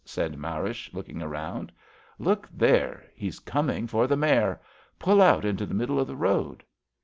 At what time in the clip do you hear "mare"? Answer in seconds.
4.17-4.59